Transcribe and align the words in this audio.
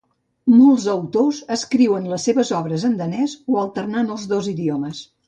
Molts 0.59 0.85
autors 0.93 1.41
escriuen 1.55 2.07
les 2.13 2.25
seves 2.29 2.53
obres 2.63 2.87
en 2.89 2.97
danès 3.03 3.37
o 3.57 3.61
alternant 3.65 4.11
els 4.17 4.27
dos 4.33 4.49
idiomes. 4.55 5.05